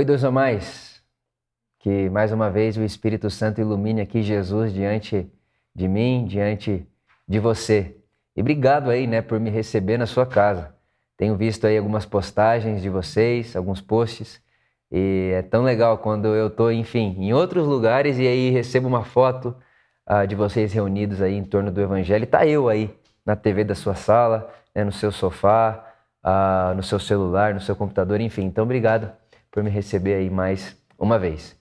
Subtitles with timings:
[0.00, 1.02] Oi, dois ou mais.
[1.78, 5.30] Que mais uma vez o Espírito Santo ilumine aqui Jesus diante
[5.74, 6.88] de mim, diante
[7.28, 7.98] de você.
[8.34, 10.74] E obrigado aí, né, por me receber na sua casa.
[11.18, 14.40] Tenho visto aí algumas postagens de vocês, alguns posts,
[14.90, 19.04] e é tão legal quando eu tô, enfim, em outros lugares e aí recebo uma
[19.04, 19.54] foto
[20.08, 22.22] uh, de vocês reunidos aí em torno do Evangelho.
[22.22, 25.84] E tá eu aí na TV da sua sala, né, no seu sofá,
[26.24, 28.44] uh, no seu celular, no seu computador, enfim.
[28.46, 29.19] Então, obrigado
[29.50, 31.56] por me receber aí mais uma vez.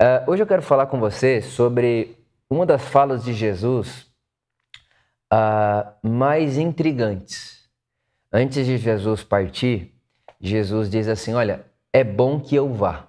[0.00, 2.16] Uh, hoje eu quero falar com você sobre
[2.48, 4.06] uma das falas de Jesus
[5.32, 7.68] uh, mais intrigantes.
[8.32, 9.94] Antes de Jesus partir,
[10.40, 13.08] Jesus diz assim: Olha, é bom que eu vá.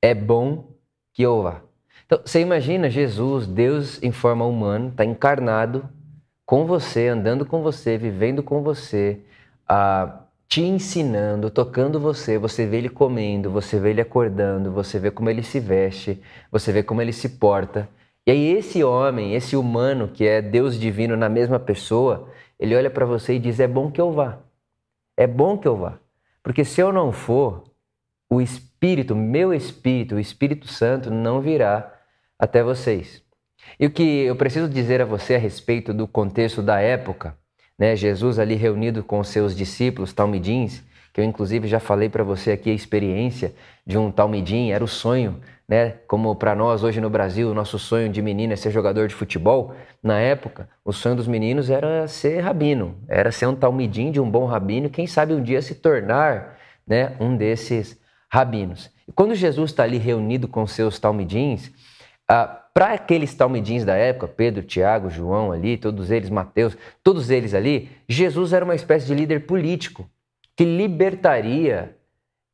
[0.00, 0.72] É bom
[1.12, 1.62] que eu vá.
[2.06, 5.88] Então, você imagina Jesus, Deus em forma humana, está encarnado
[6.44, 9.20] com você, andando com você, vivendo com você,
[9.70, 10.20] uh,
[10.50, 15.30] te ensinando, tocando você, você vê ele comendo, você vê ele acordando, você vê como
[15.30, 16.20] ele se veste,
[16.50, 17.88] você vê como ele se porta.
[18.26, 22.28] E aí esse homem, esse humano que é Deus divino na mesma pessoa,
[22.58, 24.40] ele olha para você e diz: "É bom que eu vá.
[25.16, 26.00] É bom que eu vá.
[26.42, 27.62] Porque se eu não for,
[28.28, 31.94] o espírito, meu espírito, o Espírito Santo não virá
[32.36, 33.22] até vocês."
[33.78, 37.36] E o que eu preciso dizer a você a respeito do contexto da época
[37.80, 37.96] né?
[37.96, 42.70] Jesus ali reunido com seus discípulos talmidins, que eu inclusive já falei para você aqui
[42.70, 43.54] a experiência
[43.86, 45.94] de um talmidim, era o sonho, né?
[46.06, 49.14] Como para nós hoje no Brasil, o nosso sonho de menino é ser jogador de
[49.14, 49.74] futebol.
[50.02, 54.30] Na época, o sonho dos meninos era ser rabino, era ser um talmidim de um
[54.30, 57.98] bom rabino, quem sabe um dia se tornar, né, um desses
[58.30, 58.90] rabinos.
[59.08, 61.72] E quando Jesus está ali reunido com seus talmidins,
[62.28, 67.52] ah, para aqueles talmidins da época, Pedro, Tiago, João ali, todos eles, Mateus, todos eles
[67.52, 70.08] ali, Jesus era uma espécie de líder político
[70.56, 71.96] que libertaria,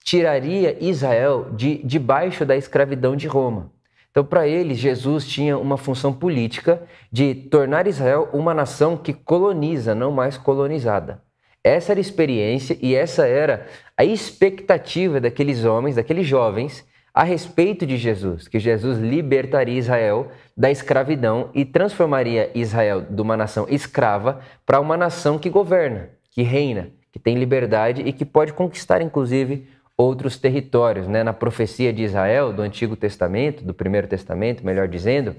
[0.02, 3.70] tiraria Israel de debaixo da escravidão de Roma.
[4.10, 6.82] Então, para eles, Jesus tinha uma função política
[7.12, 11.22] de tornar Israel uma nação que coloniza, não mais colonizada.
[11.62, 17.86] Essa era a experiência e essa era a expectativa daqueles homens, daqueles jovens a respeito
[17.86, 24.40] de Jesus, que Jesus libertaria Israel da escravidão e transformaria Israel de uma nação escrava
[24.66, 29.66] para uma nação que governa, que reina, que tem liberdade e que pode conquistar, inclusive,
[29.96, 31.08] outros territórios.
[31.08, 31.24] Né?
[31.24, 35.34] Na profecia de Israel, do Antigo Testamento, do Primeiro Testamento, melhor dizendo,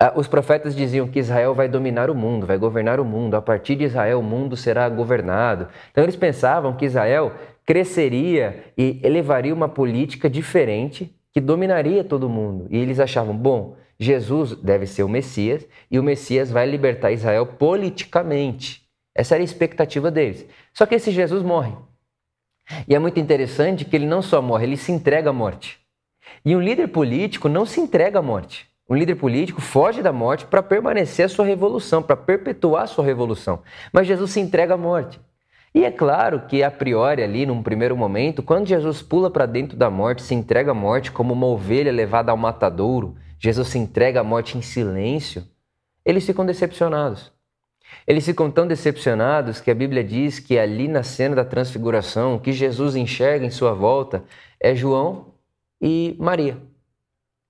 [0.00, 3.36] ah, os profetas diziam que Israel vai dominar o mundo, vai governar o mundo.
[3.36, 5.68] A partir de Israel, o mundo será governado.
[5.92, 12.66] Então, eles pensavam que Israel cresceria e elevaria uma política diferente que dominaria todo mundo.
[12.70, 17.46] E eles achavam, bom, Jesus deve ser o Messias e o Messias vai libertar Israel
[17.46, 18.82] politicamente.
[19.14, 20.46] Essa era a expectativa deles.
[20.72, 21.72] Só que esse Jesus morre.
[22.88, 25.78] E é muito interessante que ele não só morre, ele se entrega à morte.
[26.44, 28.68] E um líder político não se entrega à morte.
[28.88, 33.04] Um líder político foge da morte para permanecer a sua revolução, para perpetuar a sua
[33.04, 33.62] revolução.
[33.92, 35.20] Mas Jesus se entrega à morte.
[35.74, 39.76] E é claro que, a priori, ali, num primeiro momento, quando Jesus pula para dentro
[39.76, 44.20] da morte, se entrega à morte como uma ovelha levada ao matadouro, Jesus se entrega
[44.20, 45.44] à morte em silêncio,
[46.04, 47.32] eles ficam decepcionados.
[48.06, 52.40] Eles ficam tão decepcionados que a Bíblia diz que ali na cena da transfiguração, o
[52.40, 54.24] que Jesus enxerga em sua volta
[54.60, 55.34] é João
[55.80, 56.58] e Maria.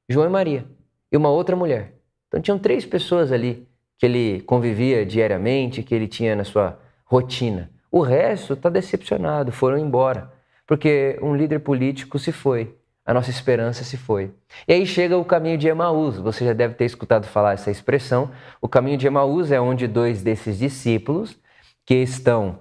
[0.09, 0.67] João e Maria.
[1.11, 1.95] E uma outra mulher.
[2.29, 3.67] Então tinham três pessoas ali
[3.99, 7.71] que ele convivia diariamente, que ele tinha na sua rotina.
[7.91, 10.33] O resto está decepcionado, foram embora,
[10.67, 14.33] porque um líder político se foi, a nossa esperança se foi.
[14.69, 16.17] E aí chega o caminho de Emaús.
[16.19, 18.31] Você já deve ter escutado falar essa expressão.
[18.61, 21.37] O caminho de Emaús é onde dois desses discípulos
[21.85, 22.61] que estão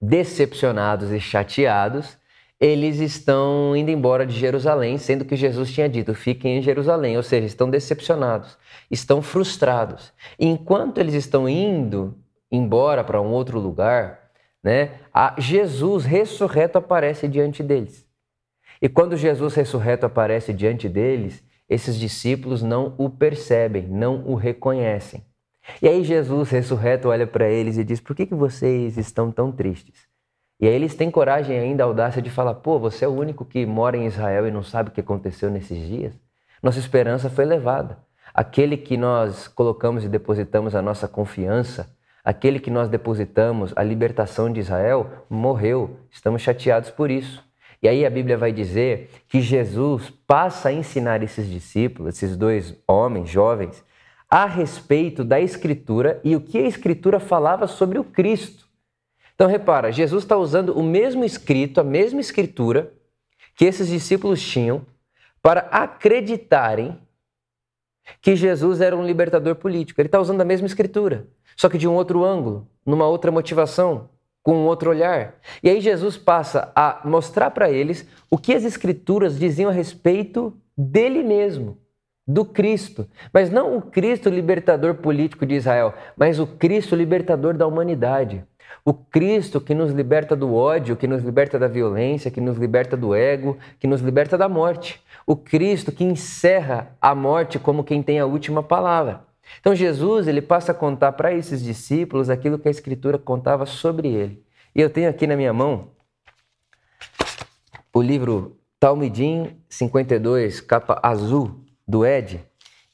[0.00, 2.18] decepcionados e chateados,
[2.60, 7.22] eles estão indo embora de Jerusalém, sendo que Jesus tinha dito: fiquem em Jerusalém, ou
[7.22, 8.58] seja, estão decepcionados,
[8.90, 10.12] estão frustrados.
[10.38, 12.16] E enquanto eles estão indo
[12.50, 14.30] embora para um outro lugar,
[14.62, 18.06] né, a Jesus ressurreto aparece diante deles.
[18.80, 25.24] E quando Jesus ressurreto aparece diante deles, esses discípulos não o percebem, não o reconhecem.
[25.82, 29.52] E aí Jesus ressurreto olha para eles e diz: Por que, que vocês estão tão
[29.52, 30.08] tristes?
[30.60, 33.66] E aí eles têm coragem ainda, audácia de falar: Pô, você é o único que
[33.66, 36.14] mora em Israel e não sabe o que aconteceu nesses dias?
[36.62, 37.98] Nossa esperança foi levada.
[38.32, 41.94] Aquele que nós colocamos e depositamos a nossa confiança,
[42.28, 45.98] Aquele que nós depositamos a libertação de Israel morreu.
[46.10, 47.42] Estamos chateados por isso.
[47.82, 52.76] E aí a Bíblia vai dizer que Jesus passa a ensinar esses discípulos, esses dois
[52.86, 53.82] homens jovens,
[54.28, 58.68] a respeito da Escritura e o que a Escritura falava sobre o Cristo.
[59.34, 62.92] Então repara, Jesus está usando o mesmo escrito, a mesma Escritura
[63.56, 64.84] que esses discípulos tinham
[65.40, 67.00] para acreditarem
[68.20, 69.98] que Jesus era um libertador político.
[69.98, 71.26] Ele está usando a mesma escritura,
[71.58, 74.08] só que de um outro ângulo, numa outra motivação,
[74.44, 75.34] com um outro olhar.
[75.60, 80.56] E aí Jesus passa a mostrar para eles o que as escrituras diziam a respeito
[80.76, 81.76] dele mesmo,
[82.24, 83.08] do Cristo.
[83.32, 88.44] Mas não o Cristo libertador político de Israel, mas o Cristo libertador da humanidade.
[88.84, 92.96] O Cristo que nos liberta do ódio, que nos liberta da violência, que nos liberta
[92.96, 95.02] do ego, que nos liberta da morte.
[95.26, 99.27] O Cristo que encerra a morte como quem tem a última palavra.
[99.60, 104.08] Então Jesus ele passa a contar para esses discípulos aquilo que a Escritura contava sobre
[104.08, 104.44] ele.
[104.74, 105.90] E eu tenho aqui na minha mão
[107.92, 112.44] o livro Talmidim 52, capa azul do Ed.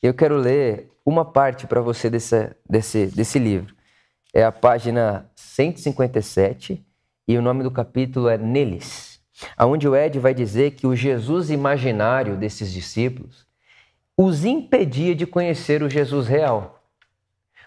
[0.02, 3.74] Eu quero ler uma parte para você desse, desse, desse livro
[4.34, 6.84] é a página 157
[7.28, 9.20] e o nome do capítulo é Neles,
[9.56, 13.46] aonde o Ed vai dizer que o Jesus imaginário desses discípulos
[14.16, 16.82] os impedia de conhecer o Jesus real.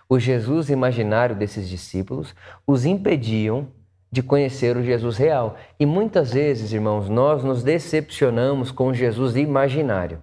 [0.09, 2.33] O Jesus imaginário desses discípulos
[2.65, 3.67] os impediam
[4.09, 5.57] de conhecer o Jesus real.
[5.79, 10.21] E muitas vezes, irmãos, nós nos decepcionamos com o Jesus imaginário.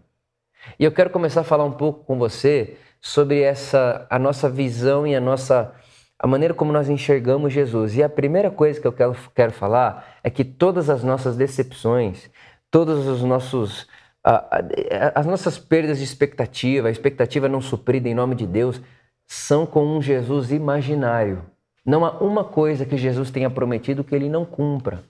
[0.79, 5.07] E eu quero começar a falar um pouco com você sobre essa a nossa visão
[5.07, 5.75] e a nossa
[6.19, 7.97] a maneira como nós enxergamos Jesus.
[7.97, 12.31] E a primeira coisa que eu quero, quero falar é que todas as nossas decepções,
[12.71, 13.87] todos os nossos
[14.25, 18.81] as nossas perdas de expectativa, a expectativa não suprida em nome de Deus,
[19.27, 21.43] são com um Jesus imaginário.
[21.85, 25.05] Não há uma coisa que Jesus tenha prometido que ele não cumpra.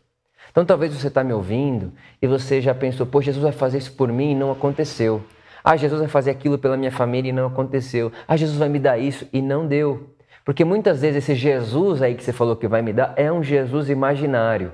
[0.51, 3.93] Então talvez você está me ouvindo e você já pensou, pô, Jesus vai fazer isso
[3.93, 5.23] por mim e não aconteceu.
[5.63, 8.13] Ah, Jesus vai fazer aquilo pela minha família e não aconteceu.
[8.27, 10.15] Ah, Jesus vai me dar isso e não deu.
[10.45, 13.43] Porque muitas vezes esse Jesus aí que você falou que vai me dar é um
[13.43, 14.73] Jesus imaginário.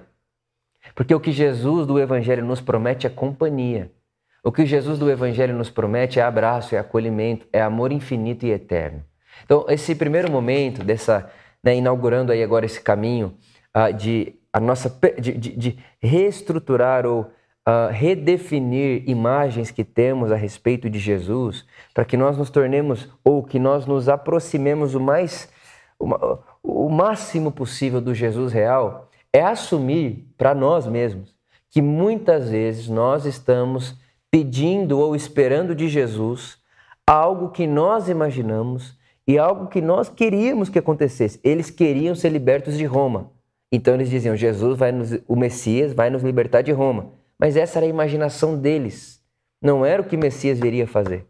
[0.94, 3.92] Porque o que Jesus do Evangelho nos promete é companhia.
[4.42, 8.50] O que Jesus do Evangelho nos promete é abraço, é acolhimento, é amor infinito e
[8.50, 9.04] eterno.
[9.44, 11.30] Então, esse primeiro momento dessa,
[11.62, 13.34] né, inaugurando aí agora esse caminho
[13.76, 20.36] uh, de a nossa de, de, de reestruturar ou uh, redefinir imagens que temos a
[20.36, 21.64] respeito de Jesus,
[21.94, 25.48] para que nós nos tornemos ou que nós nos aproximemos o mais
[26.62, 31.34] o máximo possível do Jesus real é assumir para nós mesmos
[31.70, 33.96] que muitas vezes nós estamos
[34.30, 36.58] pedindo ou esperando de Jesus
[37.06, 38.96] algo que nós imaginamos
[39.26, 41.40] e algo que nós queríamos que acontecesse.
[41.42, 43.32] Eles queriam ser libertos de Roma.
[43.72, 47.12] Então eles diziam: Jesus vai nos, o Messias vai nos libertar de Roma.
[47.38, 49.20] Mas essa era a imaginação deles.
[49.62, 51.26] Não era o que Messias viria fazer.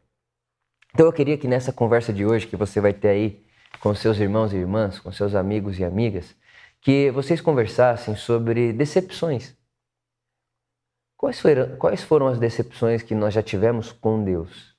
[0.93, 3.43] Então eu queria que nessa conversa de hoje que você vai ter aí
[3.81, 6.35] com seus irmãos e irmãs, com seus amigos e amigas,
[6.81, 9.55] que vocês conversassem sobre decepções.
[11.21, 14.75] Quais foram, quais foram as decepções que nós já tivemos com Deus?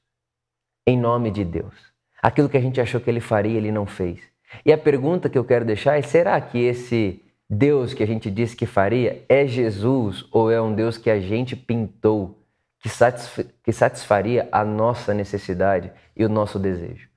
[0.88, 1.94] Em nome de Deus.
[2.20, 4.20] Aquilo que a gente achou que ele faria, ele não fez.
[4.66, 8.32] E a pergunta que eu quero deixar é: será que esse Deus que a gente
[8.32, 12.44] disse que faria é Jesus ou é um Deus que a gente pintou,
[12.80, 17.08] que, satisf que satisfaria a nossa necessidade e o nosso desejo?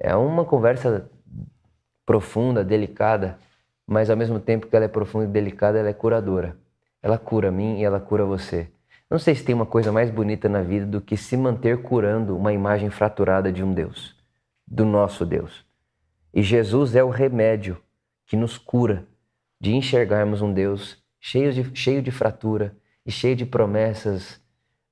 [0.00, 1.08] É uma conversa
[2.04, 3.38] profunda, delicada,
[3.86, 6.60] mas ao mesmo tempo que ela é profunda e delicada, ela é curadora.
[7.02, 8.70] Ela cura a mim e ela cura você.
[9.10, 12.36] Não sei se tem uma coisa mais bonita na vida do que se manter curando
[12.36, 14.16] uma imagem fraturada de um Deus,
[14.66, 15.66] do nosso Deus.
[16.32, 17.76] E Jesus é o remédio
[18.26, 19.04] que nos cura
[19.60, 24.40] de enxergarmos um Deus cheio de, cheio de fratura e cheio de promessas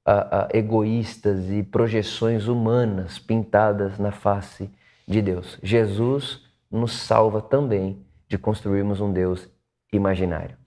[0.07, 4.71] uh, uh, egoístas e projeções humanas pintadas na face
[5.09, 5.59] de Deus.
[5.63, 9.49] Jesus nos salva também de construirmos um Deus
[9.93, 10.60] imaginário.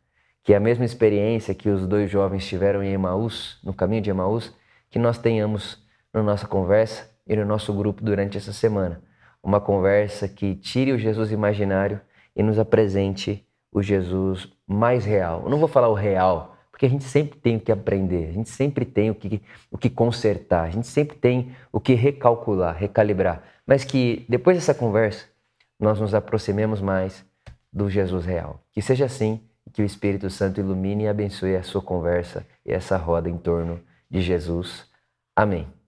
[0.44, 4.10] Que é a mesma experiência que os dois jovens tiveram em Emaús, no caminho de
[4.10, 4.54] Emaús,
[4.90, 5.82] que nós tenhamos
[6.14, 9.02] na nossa conversa e no nosso grupo durante essa semana.
[9.42, 12.00] Uma conversa que tire o Jesus imaginário
[12.36, 15.44] e nos apresente o Jesus mais real.
[15.44, 18.32] Eu não vou falar o real, porque a gente sempre tem o que aprender, a
[18.32, 22.76] gente sempre tem o que, o que consertar, a gente sempre tem o que recalcular,
[22.76, 25.26] recalibrar mas que depois dessa conversa
[25.80, 27.26] nós nos aproximemos mais
[27.72, 28.64] do Jesus real.
[28.72, 29.42] Que seja assim
[29.74, 33.84] que o Espírito Santo ilumine e abençoe a sua conversa e essa roda em torno
[34.10, 34.88] de Jesus.
[35.36, 35.83] Amém.